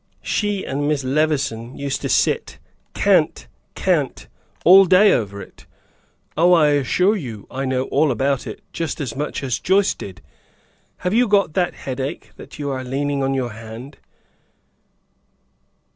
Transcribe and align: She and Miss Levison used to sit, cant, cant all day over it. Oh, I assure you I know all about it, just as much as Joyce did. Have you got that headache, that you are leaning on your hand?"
She 0.23 0.65
and 0.65 0.87
Miss 0.87 1.03
Levison 1.03 1.77
used 1.77 2.01
to 2.01 2.09
sit, 2.09 2.57
cant, 2.95 3.47
cant 3.75 4.25
all 4.65 4.85
day 4.85 5.13
over 5.13 5.39
it. 5.43 5.67
Oh, 6.35 6.53
I 6.53 6.69
assure 6.69 7.15
you 7.15 7.45
I 7.51 7.65
know 7.65 7.83
all 7.89 8.09
about 8.09 8.47
it, 8.47 8.63
just 8.73 8.99
as 8.99 9.15
much 9.15 9.43
as 9.43 9.59
Joyce 9.59 9.93
did. 9.93 10.23
Have 11.05 11.13
you 11.13 11.27
got 11.27 11.53
that 11.53 11.75
headache, 11.75 12.31
that 12.35 12.57
you 12.57 12.71
are 12.71 12.83
leaning 12.83 13.21
on 13.21 13.35
your 13.35 13.51
hand?" 13.51 13.99